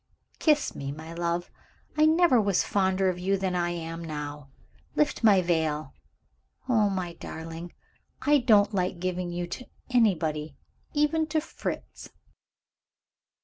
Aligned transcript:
Kiss 0.39 0.73
me, 0.73 0.91
my 0.91 1.13
love; 1.13 1.51
I 1.95 2.07
never 2.07 2.41
was 2.41 2.63
fonder 2.63 3.07
of 3.09 3.19
you 3.19 3.37
than 3.37 3.53
I 3.55 3.69
am 3.69 4.03
now. 4.03 4.49
Lift 4.95 5.23
my 5.23 5.43
veil. 5.43 5.93
Oh, 6.67 6.89
my 6.89 7.13
darling, 7.13 7.71
I 8.23 8.39
don't 8.39 8.73
like 8.73 8.97
giving 8.97 9.29
you 9.31 9.45
to 9.45 9.67
anybody, 9.91 10.55
even 10.95 11.27
to 11.27 11.39
Fritz." 11.39 12.09